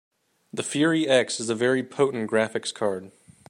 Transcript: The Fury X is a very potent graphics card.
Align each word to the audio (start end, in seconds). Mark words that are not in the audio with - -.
The 0.51 0.63
Fury 0.63 1.07
X 1.07 1.39
is 1.39 1.51
a 1.51 1.53
very 1.53 1.83
potent 1.83 2.27
graphics 2.31 2.73
card. 2.73 3.11